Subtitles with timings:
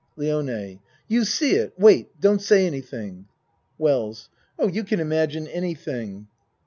[0.15, 1.75] LIONE You see it!
[1.77, 2.19] Wait!
[2.19, 3.27] Don't say anything.
[3.77, 6.25] WELLS Oh, you can imagine anything.